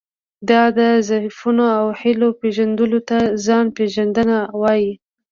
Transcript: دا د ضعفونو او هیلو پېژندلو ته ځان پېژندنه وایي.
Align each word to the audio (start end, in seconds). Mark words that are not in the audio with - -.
دا 0.49 0.63
د 0.77 0.79
ضعفونو 1.07 1.65
او 1.79 1.85
هیلو 2.01 2.29
پېژندلو 2.41 2.99
ته 3.09 3.17
ځان 3.45 3.65
پېژندنه 3.77 4.37
وایي. 4.61 4.91